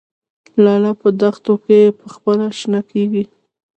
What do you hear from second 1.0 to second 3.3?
په دښتو کې پخپله شنه کیږي